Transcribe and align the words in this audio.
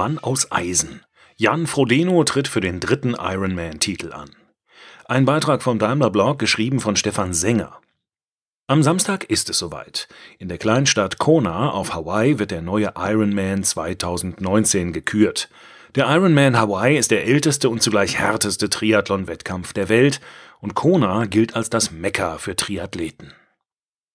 Mann 0.00 0.18
aus 0.18 0.50
Eisen. 0.50 1.02
Jan 1.36 1.66
Frodeno 1.66 2.24
tritt 2.24 2.48
für 2.48 2.62
den 2.62 2.80
dritten 2.80 3.12
Ironman-Titel 3.20 4.14
an. 4.14 4.30
Ein 5.04 5.26
Beitrag 5.26 5.62
vom 5.62 5.78
Daimler 5.78 6.08
Blog, 6.08 6.38
geschrieben 6.38 6.80
von 6.80 6.96
Stefan 6.96 7.34
Sänger. 7.34 7.82
Am 8.66 8.82
Samstag 8.82 9.24
ist 9.24 9.50
es 9.50 9.58
soweit. 9.58 10.08
In 10.38 10.48
der 10.48 10.56
Kleinstadt 10.56 11.18
Kona 11.18 11.68
auf 11.68 11.92
Hawaii 11.92 12.38
wird 12.38 12.50
der 12.50 12.62
neue 12.62 12.94
Ironman 12.96 13.62
2019 13.62 14.94
gekürt. 14.94 15.50
Der 15.94 16.06
Ironman 16.08 16.58
Hawaii 16.58 16.96
ist 16.96 17.10
der 17.10 17.26
älteste 17.26 17.68
und 17.68 17.82
zugleich 17.82 18.18
härteste 18.18 18.70
Triathlon-Wettkampf 18.70 19.74
der 19.74 19.90
Welt 19.90 20.22
und 20.60 20.74
Kona 20.74 21.26
gilt 21.26 21.54
als 21.54 21.68
das 21.68 21.90
Mekka 21.90 22.38
für 22.38 22.56
Triathleten. 22.56 23.34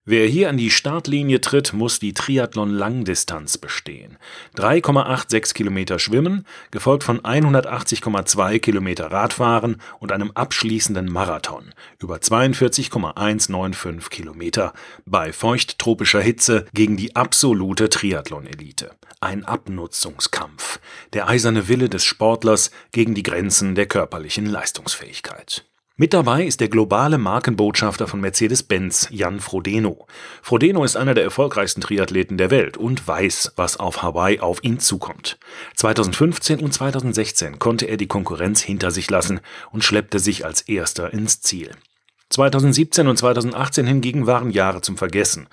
Wer 0.07 0.27
hier 0.27 0.49
an 0.49 0.57
die 0.57 0.69
Startlinie 0.69 1.41
tritt, 1.41 1.73
muss 1.73 1.97
die 1.97 2.13
Triathlon-Langdistanz 2.13 3.57
bestehen. 3.57 4.19
3,86 4.55 5.55
Kilometer 5.55 5.97
Schwimmen, 5.97 6.45
gefolgt 6.69 7.03
von 7.03 7.21
180,2 7.21 8.59
Kilometer 8.59 9.11
Radfahren 9.11 9.81
und 9.99 10.11
einem 10.11 10.29
abschließenden 10.29 11.11
Marathon 11.11 11.73
über 11.99 12.21
42,195 12.21 14.11
Kilometer 14.11 14.73
bei 15.07 15.33
feuchttropischer 15.33 16.21
Hitze 16.21 16.67
gegen 16.75 16.97
die 16.97 17.15
absolute 17.15 17.89
Triathlon-Elite. 17.89 18.91
Ein 19.21 19.43
Abnutzungskampf. 19.43 20.79
Der 21.13 21.27
eiserne 21.27 21.67
Wille 21.67 21.89
des 21.89 22.03
Sportlers 22.03 22.69
gegen 22.91 23.15
die 23.15 23.23
Grenzen 23.23 23.73
der 23.73 23.87
körperlichen 23.87 24.45
Leistungsfähigkeit. 24.45 25.65
Mit 25.97 26.13
dabei 26.13 26.43
ist 26.43 26.59
der 26.59 26.67
globale 26.67 27.17
Markenbotschafter 27.17 28.05
von 28.05 28.19
Mercedes-Benz, 28.19 29.07
Jan 29.11 29.39
Frodeno. 29.39 30.07
Frodeno 30.41 30.83
ist 30.83 30.97
einer 30.97 31.13
der 31.13 31.23
erfolgreichsten 31.23 31.79
Triathleten 31.79 32.37
der 32.37 32.51
Welt 32.51 32.75
und 32.75 33.07
weiß, 33.07 33.53
was 33.55 33.77
auf 33.77 34.03
Hawaii 34.03 34.41
auf 34.41 34.61
ihn 34.61 34.79
zukommt. 34.79 35.39
2015 35.77 36.59
und 36.59 36.73
2016 36.73 37.59
konnte 37.59 37.85
er 37.85 37.95
die 37.95 38.07
Konkurrenz 38.07 38.61
hinter 38.61 38.91
sich 38.91 39.09
lassen 39.09 39.39
und 39.71 39.85
schleppte 39.85 40.19
sich 40.19 40.43
als 40.43 40.63
erster 40.63 41.13
ins 41.13 41.39
Ziel. 41.39 41.71
2017 42.29 43.07
und 43.07 43.15
2018 43.15 43.87
hingegen 43.87 44.27
waren 44.27 44.49
Jahre 44.49 44.81
zum 44.81 44.97
Vergessen. 44.97 45.47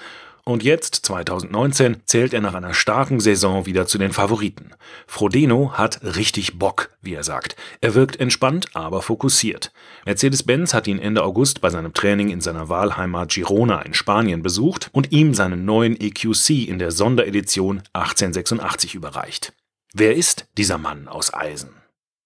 Und 0.44 0.64
jetzt, 0.64 0.96
2019, 1.06 1.98
zählt 2.04 2.34
er 2.34 2.40
nach 2.40 2.54
einer 2.54 2.74
starken 2.74 3.20
Saison 3.20 3.64
wieder 3.64 3.86
zu 3.86 3.96
den 3.96 4.12
Favoriten. 4.12 4.72
Frodeno 5.06 5.74
hat 5.74 6.02
richtig 6.02 6.58
Bock, 6.58 6.90
wie 7.00 7.14
er 7.14 7.22
sagt. 7.22 7.54
Er 7.80 7.94
wirkt 7.94 8.18
entspannt, 8.18 8.66
aber 8.74 9.02
fokussiert. 9.02 9.72
Mercedes-Benz 10.04 10.74
hat 10.74 10.88
ihn 10.88 10.98
Ende 10.98 11.22
August 11.22 11.60
bei 11.60 11.70
seinem 11.70 11.94
Training 11.94 12.30
in 12.30 12.40
seiner 12.40 12.68
Wahlheimat 12.68 13.30
Girona 13.30 13.82
in 13.82 13.94
Spanien 13.94 14.42
besucht 14.42 14.90
und 14.92 15.12
ihm 15.12 15.32
seinen 15.32 15.64
neuen 15.64 16.00
EQC 16.00 16.66
in 16.66 16.80
der 16.80 16.90
Sonderedition 16.90 17.82
1886 17.92 18.96
überreicht. 18.96 19.52
Wer 19.94 20.16
ist 20.16 20.46
dieser 20.56 20.78
Mann 20.78 21.06
aus 21.06 21.32
Eisen? 21.32 21.81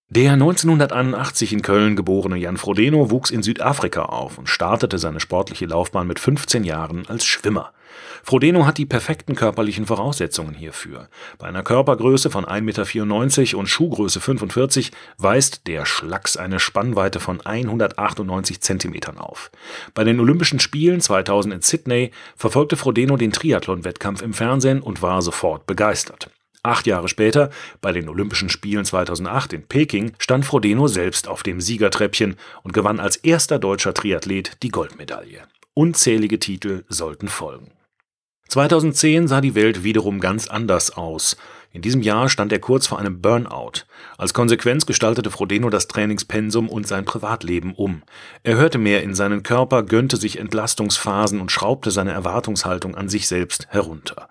Der 0.09 0.35
1981 0.35 1.53
in 1.53 1.62
Köln 1.62 1.97
geborene 1.97 2.37
Jan 2.37 2.59
Frodeno 2.59 3.11
wuchs 3.11 3.31
in 3.31 3.43
Südafrika 3.43 4.05
auf 4.05 4.39
und 4.39 4.49
startete 4.49 4.99
seine 4.99 5.19
sportliche 5.19 5.67
Laufbahn 5.67 6.07
mit 6.07 6.21
15 6.21 6.62
Jahren 6.62 7.09
als 7.09 7.27
Schwimmer. 7.27 7.73
Frodeno 8.23 8.67
hat 8.67 8.79
die 8.79 8.87
perfekten 8.87 9.34
körperlichen 9.34 9.84
Voraussetzungen 9.84 10.55
hierfür. 10.55 11.09
Bei 11.39 11.49
einer 11.49 11.65
Körpergröße 11.65 12.31
von 12.31 12.45
1,94 12.45 13.41
Meter 13.41 13.59
und 13.59 13.67
Schuhgröße 13.67 14.21
45 14.21 14.93
weist 15.19 15.67
der 15.67 15.84
Schlacks 15.84 16.37
eine 16.37 16.61
Spannweite 16.61 17.19
von 17.19 17.41
198 17.41 18.61
Zentimetern 18.61 19.19
auf. 19.19 19.51
Bei 19.93 20.05
den 20.05 20.21
Olympischen 20.21 20.61
Spielen 20.61 21.01
2000 21.01 21.53
in 21.53 21.62
Sydney 21.62 22.12
verfolgte 22.37 22.77
Frodeno 22.77 23.17
den 23.17 23.33
Triathlon-Wettkampf 23.33 24.23
im 24.23 24.34
Fernsehen 24.34 24.83
und 24.83 25.03
war 25.03 25.21
sofort 25.21 25.67
begeistert. 25.67 26.31
Acht 26.67 26.89
Jahre 26.89 27.09
später, 27.09 27.50
bei 27.81 27.92
den 27.92 28.09
Olympischen 28.09 28.48
Spielen 28.48 28.84
2008 28.84 29.53
in 29.53 29.69
Peking, 29.69 30.15
stand 30.19 30.44
Frodeno 30.44 30.88
selbst 30.88 31.28
auf 31.28 31.44
dem 31.44 31.60
Siegertreppchen 31.60 32.34
und 32.65 32.72
gewann 32.72 32.99
als 32.99 33.15
erster 33.15 33.60
deutscher 33.60 33.94
Triathlet 33.94 34.65
die 34.65 34.71
Goldmedaille. 34.71 35.43
Unzählige 35.75 36.41
Titel 36.41 36.82
sollten 36.88 37.28
folgen. 37.28 37.71
2010 38.49 39.28
sah 39.28 39.41
die 39.41 39.55
Welt 39.55 39.84
wiederum 39.84 40.19
ganz 40.19 40.49
anders 40.49 40.91
aus. 40.91 41.37
In 41.71 41.82
diesem 41.82 42.03
Jahr 42.03 42.28
stand 42.28 42.50
er 42.50 42.59
kurz 42.59 42.88
vor 42.88 42.99
einem 42.99 43.21
Burnout. 43.22 43.84
Als 44.19 44.34
Konsequenz 44.34 44.87
gestaltete 44.87 45.31
Frodeno 45.31 45.71
das 45.71 45.87
Trainingspensum 45.87 46.69
und 46.69 46.88
sein 46.88 47.05
Privatleben 47.05 47.75
um. 47.75 48.03
Er 48.43 48.56
hörte 48.56 48.78
mehr 48.78 49.05
in 49.05 49.15
seinen 49.15 49.44
Körper, 49.44 49.84
gönnte 49.84 50.16
sich 50.16 50.41
Entlastungsphasen 50.41 51.41
und 51.41 51.53
schraubte 51.53 51.93
seine 51.93 52.10
Erwartungshaltung 52.10 52.97
an 52.97 53.09
sich 53.09 53.28
selbst 53.28 53.69
herunter. 53.69 54.28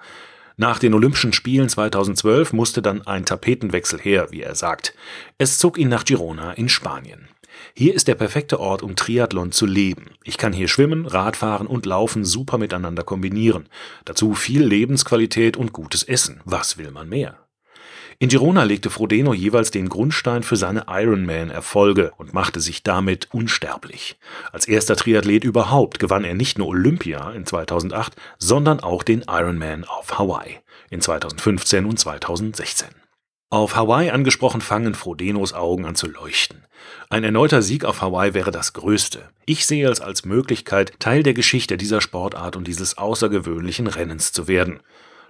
Nach 0.58 0.80
den 0.80 0.94
Olympischen 0.94 1.34
Spielen 1.34 1.68
2012 1.68 2.54
musste 2.54 2.82
dann 2.82 3.06
ein 3.06 3.26
Tapetenwechsel 3.26 4.00
her, 4.00 4.28
wie 4.32 4.42
er 4.42 4.56
sagt. 4.56 4.94
Es 5.38 5.58
zog 5.58 5.78
ihn 5.78 5.90
nach 5.90 6.06
Girona 6.06 6.54
in 6.54 6.70
Spanien. 6.70 7.28
Hier 7.74 7.94
ist 7.94 8.08
der 8.08 8.16
perfekte 8.16 8.60
Ort, 8.60 8.82
um 8.82 8.96
Triathlon 8.96 9.52
zu 9.52 9.66
leben. 9.66 10.12
Ich 10.24 10.38
kann 10.38 10.54
hier 10.54 10.68
schwimmen, 10.68 11.06
Radfahren 11.06 11.68
und 11.68 11.86
Laufen 11.86 12.24
super 12.24 12.58
miteinander 12.58 13.04
kombinieren. 13.04 13.68
Dazu 14.06 14.34
viel 14.34 14.64
Lebensqualität 14.64 15.58
und 15.58 15.74
gutes 15.74 16.04
Essen. 16.04 16.42
Was 16.46 16.78
will 16.78 16.92
man 16.92 17.10
mehr? 17.10 17.45
In 18.18 18.30
Girona 18.30 18.64
legte 18.64 18.90
Frodeno 18.90 19.34
jeweils 19.34 19.72
den 19.72 19.90
Grundstein 19.90 20.44
für 20.44 20.56
seine 20.56 20.86
Ironman-Erfolge 20.88 22.14
und 22.18 22.34
machte 22.34 22.62
sich 22.62 22.82
damit 22.82 23.28
unsterblich. 23.34 24.18
Als 24.54 24.68
erster 24.68 24.96
Triathlet 24.96 25.44
überhaupt 25.44 26.00
gewann 26.00 26.24
er 26.24 26.34
nicht 26.34 26.58
nur 26.58 26.68
Olympia 26.68 27.32
in 27.32 27.46
2008, 27.46 28.16
sondern 28.40 28.80
auch 28.80 29.04
den 29.04 29.26
Ironman 29.28 29.84
auf 29.84 30.18
Hawaii 30.18 30.60
in 30.90 31.02
2015 31.02 31.86
und 31.86 32.00
2016. 32.00 32.88
Auf 33.50 33.76
Hawaii 33.76 34.10
angesprochen 34.10 34.62
fangen 34.62 34.96
Frodenos 34.96 35.54
Augen 35.54 35.86
an 35.86 35.96
zu 35.96 36.08
leuchten. 36.08 36.66
Ein 37.10 37.24
erneuter 37.24 37.62
Sieg 37.62 37.86
auf 37.86 38.02
Hawaii 38.02 38.34
wäre 38.34 38.52
das 38.52 38.74
Größte. 38.74 39.30
Ich 39.46 39.66
sehe 39.66 39.90
es 39.90 40.02
als 40.02 40.26
Möglichkeit, 40.26 40.94
Teil 41.00 41.22
der 41.22 41.34
Geschichte 41.34 41.78
dieser 41.78 42.02
Sportart 42.02 42.56
und 42.56 42.68
dieses 42.68 42.98
außergewöhnlichen 42.98 43.88
Rennens 43.88 44.32
zu 44.32 44.48
werden. 44.48 44.80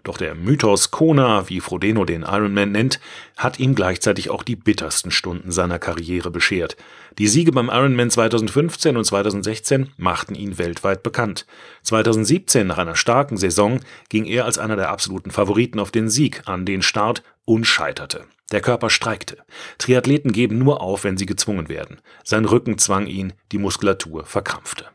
Doch 0.05 0.17
der 0.17 0.35
Mythos 0.35 0.91
Kona, 0.91 1.49
wie 1.49 1.59
Frodeno 1.59 2.05
den 2.05 2.21
Ironman 2.21 2.71
nennt, 2.71 2.99
hat 3.37 3.59
ihm 3.59 3.73
gleichzeitig 3.73 4.29
auch 4.29 4.43
die 4.43 4.55
bittersten 4.55 5.09
Stunden 5.09 5.51
seiner 5.51 5.79
Karriere 5.79 6.29
beschert. 6.29 6.77
Die 7.17 7.27
Siege 7.27 7.51
beim 7.51 7.69
Ironman 7.69 8.11
2015 8.11 8.97
und 8.97 9.03
2016 9.03 9.89
machten 9.97 10.35
ihn 10.35 10.59
weltweit 10.59 11.01
bekannt. 11.01 11.47
2017, 11.81 12.67
nach 12.67 12.77
einer 12.77 12.95
starken 12.95 13.37
Saison, 13.37 13.79
ging 14.09 14.25
er 14.25 14.45
als 14.45 14.59
einer 14.59 14.75
der 14.75 14.91
absoluten 14.91 15.31
Favoriten 15.31 15.79
auf 15.79 15.89
den 15.89 16.07
Sieg 16.07 16.43
an 16.45 16.67
den 16.67 16.83
Start 16.83 17.23
und 17.43 17.65
scheiterte. 17.65 18.25
Der 18.51 18.61
Körper 18.61 18.91
streikte. 18.91 19.39
Triathleten 19.79 20.31
geben 20.31 20.59
nur 20.59 20.81
auf, 20.81 21.03
wenn 21.03 21.17
sie 21.17 21.25
gezwungen 21.25 21.67
werden. 21.67 21.99
Sein 22.23 22.45
Rücken 22.45 22.77
zwang 22.77 23.07
ihn, 23.07 23.33
die 23.51 23.57
Muskulatur 23.57 24.23
verkrampfte. 24.25 24.85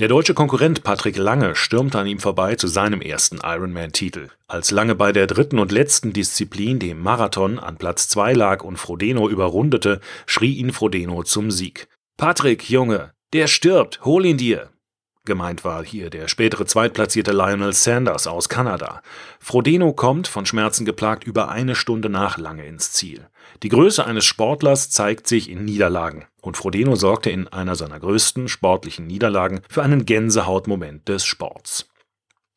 Der 0.00 0.08
deutsche 0.08 0.34
Konkurrent 0.34 0.82
Patrick 0.82 1.16
Lange 1.16 1.54
stürmte 1.54 2.00
an 2.00 2.08
ihm 2.08 2.18
vorbei 2.18 2.56
zu 2.56 2.66
seinem 2.66 3.00
ersten 3.00 3.38
Ironman-Titel. 3.44 4.28
Als 4.48 4.72
Lange 4.72 4.96
bei 4.96 5.12
der 5.12 5.28
dritten 5.28 5.60
und 5.60 5.70
letzten 5.70 6.12
Disziplin, 6.12 6.80
dem 6.80 7.00
Marathon, 7.00 7.60
an 7.60 7.76
Platz 7.76 8.08
2 8.08 8.32
lag 8.32 8.64
und 8.64 8.76
Frodeno 8.76 9.28
überrundete, 9.28 10.00
schrie 10.26 10.54
ihn 10.54 10.72
Frodeno 10.72 11.22
zum 11.22 11.52
Sieg. 11.52 11.86
Patrick, 12.16 12.68
Junge, 12.68 13.12
der 13.32 13.46
stirbt, 13.46 14.04
hol 14.04 14.26
ihn 14.26 14.36
dir! 14.36 14.73
Gemeint 15.26 15.64
war 15.64 15.82
hier 15.82 16.10
der 16.10 16.28
spätere 16.28 16.66
zweitplatzierte 16.66 17.32
Lionel 17.32 17.72
Sanders 17.72 18.26
aus 18.26 18.50
Kanada. 18.50 19.00
Frodeno 19.40 19.94
kommt, 19.94 20.28
von 20.28 20.44
Schmerzen 20.44 20.84
geplagt, 20.84 21.24
über 21.24 21.48
eine 21.48 21.74
Stunde 21.74 22.10
nach 22.10 22.36
Lange 22.36 22.66
ins 22.66 22.92
Ziel. 22.92 23.26
Die 23.62 23.70
Größe 23.70 24.04
eines 24.04 24.26
Sportlers 24.26 24.90
zeigt 24.90 25.26
sich 25.26 25.48
in 25.48 25.64
Niederlagen. 25.64 26.26
Und 26.42 26.58
Frodeno 26.58 26.94
sorgte 26.94 27.30
in 27.30 27.48
einer 27.48 27.74
seiner 27.74 28.00
größten 28.00 28.48
sportlichen 28.48 29.06
Niederlagen 29.06 29.62
für 29.66 29.82
einen 29.82 30.04
Gänsehautmoment 30.04 31.08
des 31.08 31.24
Sports. 31.24 31.88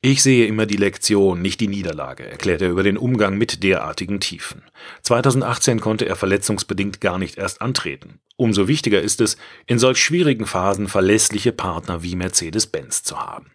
Ich 0.02 0.22
sehe 0.22 0.46
immer 0.46 0.68
die 0.68 0.78
Lektion, 0.78 1.42
nicht 1.42 1.60
die 1.60 1.68
Niederlage, 1.68 2.30
erklärt 2.30 2.62
er 2.62 2.70
über 2.70 2.84
den 2.84 2.98
Umgang 2.98 3.36
mit 3.36 3.64
derartigen 3.64 4.20
Tiefen. 4.20 4.62
2018 5.02 5.80
konnte 5.80 6.06
er 6.06 6.16
verletzungsbedingt 6.16 7.02
gar 7.02 7.18
nicht 7.18 7.38
erst 7.40 7.62
antreten. 7.62 8.20
Umso 8.36 8.68
wichtiger 8.68 9.02
ist 9.02 9.22
es, 9.22 9.38
in 9.66 9.80
solch 9.80 9.98
schwierigen 9.98 10.46
Phasen 10.46 10.88
verlässliche 10.88 11.52
Partner 11.52 12.04
wie 12.04 12.16
Mercedes-Benz 12.16 13.02
zu 13.02 13.20
haben. 13.20 13.52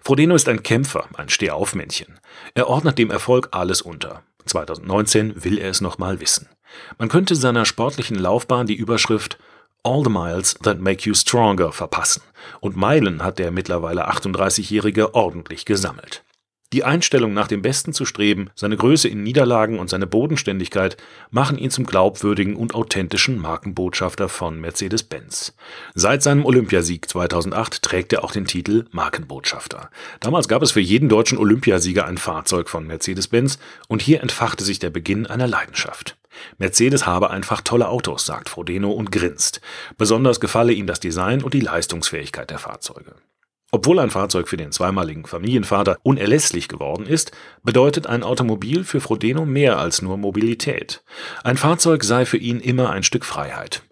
Frodeno 0.00 0.34
ist 0.34 0.48
ein 0.48 0.62
Kämpfer, 0.62 1.06
ein 1.14 1.28
Stehaufmännchen. 1.28 2.18
Er 2.54 2.68
ordnet 2.68 2.96
dem 2.96 3.10
Erfolg 3.10 3.48
alles 3.50 3.82
unter. 3.82 4.22
2019 4.46 5.44
will 5.44 5.58
er 5.58 5.68
es 5.68 5.82
nochmal 5.82 6.20
wissen. 6.20 6.48
Man 6.98 7.10
könnte 7.10 7.36
seiner 7.36 7.66
sportlichen 7.66 8.18
Laufbahn 8.18 8.66
die 8.66 8.74
Überschrift 8.76 9.38
All 9.82 10.04
the 10.04 10.10
Miles 10.10 10.54
That 10.62 10.80
Make 10.80 11.08
You 11.08 11.14
Stronger 11.14 11.72
verpassen. 11.72 12.22
Und 12.60 12.76
Meilen 12.76 13.22
hat 13.22 13.38
der 13.38 13.50
mittlerweile 13.50 14.08
38-Jährige 14.10 15.14
ordentlich 15.14 15.64
gesammelt. 15.64 16.22
Die 16.72 16.84
Einstellung, 16.84 17.34
nach 17.34 17.48
dem 17.48 17.62
Besten 17.62 17.92
zu 17.92 18.04
streben, 18.04 18.50
seine 18.54 18.76
Größe 18.76 19.08
in 19.08 19.24
Niederlagen 19.24 19.80
und 19.80 19.90
seine 19.90 20.06
Bodenständigkeit 20.06 20.96
machen 21.30 21.58
ihn 21.58 21.70
zum 21.70 21.84
glaubwürdigen 21.84 22.54
und 22.54 22.76
authentischen 22.76 23.40
Markenbotschafter 23.40 24.28
von 24.28 24.60
Mercedes-Benz. 24.60 25.56
Seit 25.96 26.22
seinem 26.22 26.44
Olympiasieg 26.44 27.08
2008 27.08 27.82
trägt 27.82 28.12
er 28.12 28.22
auch 28.22 28.30
den 28.30 28.44
Titel 28.44 28.84
Markenbotschafter. 28.92 29.90
Damals 30.20 30.46
gab 30.46 30.62
es 30.62 30.70
für 30.70 30.80
jeden 30.80 31.08
deutschen 31.08 31.38
Olympiasieger 31.38 32.06
ein 32.06 32.18
Fahrzeug 32.18 32.68
von 32.68 32.86
Mercedes-Benz 32.86 33.58
und 33.88 34.00
hier 34.00 34.20
entfachte 34.20 34.62
sich 34.62 34.78
der 34.78 34.90
Beginn 34.90 35.26
einer 35.26 35.48
Leidenschaft. 35.48 36.19
Mercedes 36.58 37.06
habe 37.06 37.30
einfach 37.30 37.60
tolle 37.60 37.88
Autos, 37.88 38.26
sagt 38.26 38.48
Frodeno 38.48 38.90
und 38.90 39.12
grinst. 39.12 39.60
Besonders 39.98 40.40
gefalle 40.40 40.72
ihm 40.72 40.86
das 40.86 41.00
Design 41.00 41.42
und 41.42 41.54
die 41.54 41.60
Leistungsfähigkeit 41.60 42.50
der 42.50 42.58
Fahrzeuge. 42.58 43.14
Obwohl 43.72 44.00
ein 44.00 44.10
Fahrzeug 44.10 44.48
für 44.48 44.56
den 44.56 44.72
zweimaligen 44.72 45.26
Familienvater 45.26 45.98
unerlässlich 46.02 46.66
geworden 46.66 47.06
ist, 47.06 47.30
bedeutet 47.62 48.06
ein 48.06 48.24
Automobil 48.24 48.82
für 48.82 49.00
Frodeno 49.00 49.46
mehr 49.46 49.78
als 49.78 50.02
nur 50.02 50.16
Mobilität. 50.16 51.04
Ein 51.44 51.56
Fahrzeug 51.56 52.02
sei 52.02 52.26
für 52.26 52.36
ihn 52.36 52.58
immer 52.58 52.90
ein 52.90 53.04
Stück 53.04 53.24
Freiheit. 53.24 53.82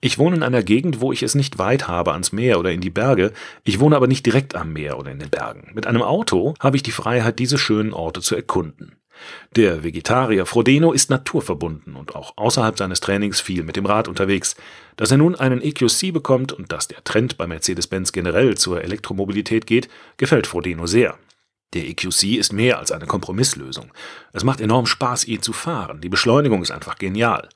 Ich 0.00 0.18
wohne 0.18 0.36
in 0.36 0.42
einer 0.42 0.62
Gegend, 0.62 1.00
wo 1.00 1.12
ich 1.12 1.22
es 1.22 1.34
nicht 1.34 1.58
weit 1.58 1.88
habe 1.88 2.12
ans 2.12 2.30
Meer 2.30 2.60
oder 2.60 2.70
in 2.70 2.80
die 2.80 2.90
Berge, 2.90 3.32
ich 3.64 3.80
wohne 3.80 3.96
aber 3.96 4.06
nicht 4.06 4.26
direkt 4.26 4.54
am 4.54 4.72
Meer 4.72 4.98
oder 4.98 5.10
in 5.10 5.18
den 5.18 5.30
Bergen. 5.30 5.72
Mit 5.74 5.86
einem 5.86 6.02
Auto 6.02 6.54
habe 6.60 6.76
ich 6.76 6.82
die 6.82 6.90
Freiheit, 6.90 7.38
diese 7.38 7.58
schönen 7.58 7.92
Orte 7.92 8.20
zu 8.20 8.36
erkunden. 8.36 8.96
Der 9.56 9.84
Vegetarier 9.84 10.46
Frodeno 10.46 10.92
ist 10.92 11.10
naturverbunden 11.10 11.96
und 11.96 12.14
auch 12.14 12.32
außerhalb 12.36 12.76
seines 12.76 13.00
Trainings 13.00 13.40
viel 13.40 13.62
mit 13.62 13.76
dem 13.76 13.86
Rad 13.86 14.08
unterwegs. 14.08 14.56
Dass 14.96 15.10
er 15.10 15.16
nun 15.16 15.34
einen 15.34 15.62
EQC 15.62 16.12
bekommt 16.12 16.52
und 16.52 16.72
dass 16.72 16.88
der 16.88 17.02
Trend 17.04 17.36
bei 17.36 17.46
Mercedes-Benz 17.46 18.12
generell 18.12 18.56
zur 18.56 18.82
Elektromobilität 18.82 19.66
geht, 19.66 19.88
gefällt 20.16 20.46
Frodeno 20.46 20.86
sehr. 20.86 21.16
Der 21.74 21.88
EQC 21.88 22.36
ist 22.38 22.52
mehr 22.52 22.78
als 22.78 22.92
eine 22.92 23.06
Kompromisslösung. 23.06 23.92
Es 24.32 24.44
macht 24.44 24.60
enorm 24.60 24.86
Spaß, 24.86 25.26
ihn 25.26 25.42
zu 25.42 25.52
fahren. 25.52 26.00
Die 26.00 26.08
Beschleunigung 26.08 26.62
ist 26.62 26.70
einfach 26.70 26.98
genial. 26.98 27.48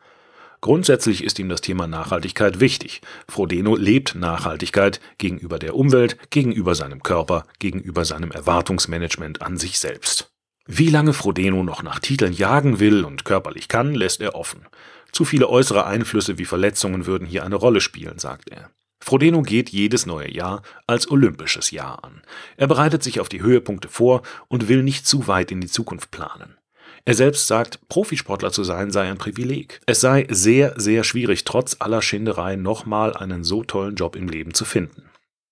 Grundsätzlich 0.60 1.22
ist 1.22 1.38
ihm 1.38 1.48
das 1.48 1.60
Thema 1.60 1.86
Nachhaltigkeit 1.86 2.58
wichtig. 2.58 3.00
Frodeno 3.28 3.76
lebt 3.76 4.16
Nachhaltigkeit 4.16 5.00
gegenüber 5.18 5.60
der 5.60 5.76
Umwelt, 5.76 6.16
gegenüber 6.30 6.74
seinem 6.74 7.02
Körper, 7.04 7.46
gegenüber 7.60 8.04
seinem 8.04 8.32
Erwartungsmanagement 8.32 9.40
an 9.40 9.56
sich 9.56 9.78
selbst. 9.78 10.32
Wie 10.70 10.90
lange 10.90 11.14
Frodeno 11.14 11.62
noch 11.62 11.82
nach 11.82 11.98
Titeln 11.98 12.34
jagen 12.34 12.78
will 12.78 13.02
und 13.02 13.24
körperlich 13.24 13.68
kann, 13.68 13.94
lässt 13.94 14.20
er 14.20 14.34
offen. 14.34 14.66
Zu 15.12 15.24
viele 15.24 15.48
äußere 15.48 15.86
Einflüsse 15.86 16.36
wie 16.36 16.44
Verletzungen 16.44 17.06
würden 17.06 17.26
hier 17.26 17.42
eine 17.42 17.54
Rolle 17.54 17.80
spielen, 17.80 18.18
sagt 18.18 18.50
er. 18.50 18.70
Frodeno 19.00 19.40
geht 19.40 19.70
jedes 19.70 20.04
neue 20.04 20.30
Jahr 20.30 20.60
als 20.86 21.10
olympisches 21.10 21.70
Jahr 21.70 22.04
an. 22.04 22.20
Er 22.58 22.66
bereitet 22.66 23.02
sich 23.02 23.18
auf 23.18 23.30
die 23.30 23.40
Höhepunkte 23.40 23.88
vor 23.88 24.20
und 24.48 24.68
will 24.68 24.82
nicht 24.82 25.06
zu 25.06 25.26
weit 25.26 25.50
in 25.50 25.62
die 25.62 25.68
Zukunft 25.68 26.10
planen. 26.10 26.58
Er 27.06 27.14
selbst 27.14 27.46
sagt, 27.46 27.88
Profisportler 27.88 28.52
zu 28.52 28.62
sein 28.62 28.90
sei 28.90 29.08
ein 29.08 29.16
Privileg. 29.16 29.80
Es 29.86 30.02
sei 30.02 30.26
sehr, 30.28 30.78
sehr 30.78 31.02
schwierig, 31.02 31.44
trotz 31.44 31.76
aller 31.78 32.02
Schinderei 32.02 32.56
nochmal 32.56 33.16
einen 33.16 33.42
so 33.42 33.64
tollen 33.64 33.94
Job 33.94 34.16
im 34.16 34.28
Leben 34.28 34.52
zu 34.52 34.66
finden. 34.66 35.07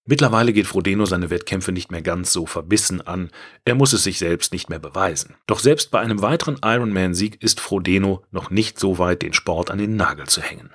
Mittlerweile 0.08 0.52
geht 0.52 0.68
Frodeno 0.68 1.04
seine 1.04 1.30
Wettkämpfe 1.30 1.72
nicht 1.72 1.90
mehr 1.90 2.00
ganz 2.00 2.32
so 2.32 2.46
verbissen 2.46 3.00
an, 3.00 3.30
er 3.64 3.74
muss 3.74 3.92
es 3.92 4.04
sich 4.04 4.18
selbst 4.18 4.52
nicht 4.52 4.70
mehr 4.70 4.78
beweisen. 4.78 5.34
Doch 5.48 5.58
selbst 5.58 5.90
bei 5.90 5.98
einem 5.98 6.22
weiteren 6.22 6.58
Ironman-Sieg 6.64 7.42
ist 7.42 7.58
Frodeno 7.58 8.22
noch 8.30 8.50
nicht 8.50 8.78
so 8.78 8.98
weit, 8.98 9.22
den 9.22 9.32
Sport 9.32 9.72
an 9.72 9.78
den 9.78 9.96
Nagel 9.96 10.28
zu 10.28 10.40
hängen. 10.40 10.70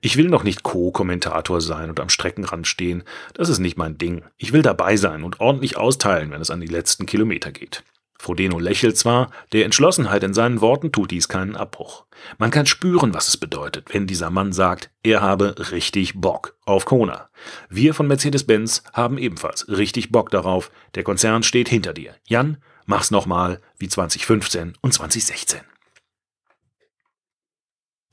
Ich 0.00 0.16
will 0.16 0.28
noch 0.28 0.44
nicht 0.44 0.62
Co-Kommentator 0.62 1.60
sein 1.60 1.90
und 1.90 1.98
am 1.98 2.10
Streckenrand 2.10 2.68
stehen, 2.68 3.02
das 3.34 3.48
ist 3.48 3.58
nicht 3.58 3.76
mein 3.76 3.98
Ding. 3.98 4.22
Ich 4.36 4.52
will 4.52 4.62
dabei 4.62 4.96
sein 4.96 5.24
und 5.24 5.40
ordentlich 5.40 5.76
austeilen, 5.76 6.30
wenn 6.30 6.40
es 6.40 6.50
an 6.50 6.60
die 6.60 6.68
letzten 6.68 7.06
Kilometer 7.06 7.50
geht. 7.50 7.82
Frodeno 8.20 8.58
lächelt 8.58 8.98
zwar, 8.98 9.30
der 9.54 9.64
Entschlossenheit 9.64 10.22
in 10.22 10.34
seinen 10.34 10.60
Worten 10.60 10.92
tut 10.92 11.10
dies 11.10 11.26
keinen 11.26 11.56
Abbruch. 11.56 12.04
Man 12.36 12.50
kann 12.50 12.66
spüren, 12.66 13.14
was 13.14 13.28
es 13.28 13.38
bedeutet, 13.38 13.94
wenn 13.94 14.06
dieser 14.06 14.28
Mann 14.28 14.52
sagt, 14.52 14.90
er 15.02 15.22
habe 15.22 15.54
richtig 15.70 16.20
Bock 16.20 16.54
auf 16.66 16.84
Kona. 16.84 17.30
Wir 17.70 17.94
von 17.94 18.06
Mercedes-Benz 18.06 18.82
haben 18.92 19.16
ebenfalls 19.16 19.68
richtig 19.68 20.12
Bock 20.12 20.28
darauf. 20.28 20.70
Der 20.96 21.02
Konzern 21.02 21.42
steht 21.42 21.70
hinter 21.70 21.94
dir. 21.94 22.14
Jan, 22.26 22.58
mach's 22.84 23.10
nochmal 23.10 23.58
wie 23.78 23.88
2015 23.88 24.74
und 24.82 24.92
2016. 24.92 25.60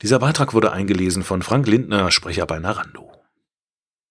Dieser 0.00 0.20
Beitrag 0.20 0.54
wurde 0.54 0.72
eingelesen 0.72 1.22
von 1.22 1.42
Frank 1.42 1.66
Lindner, 1.66 2.10
Sprecher 2.10 2.46
bei 2.46 2.58
Narando. 2.58 3.17